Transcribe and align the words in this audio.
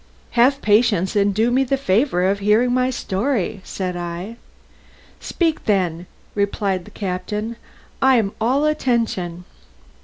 "Have 0.31 0.63
patience, 0.63 1.15
and 1.15 1.31
do 1.31 1.51
me 1.51 1.63
the 1.63 1.77
favour 1.77 2.27
to 2.33 2.43
hear 2.43 2.67
my 2.71 2.89
story," 2.89 3.61
said 3.63 3.95
I. 3.95 4.37
"Speak 5.19 5.65
then," 5.65 6.07
replied 6.33 6.85
the 6.85 6.89
captain, 6.89 7.55
"I'm 8.01 8.31
all 8.41 8.65
attention." 8.65 9.43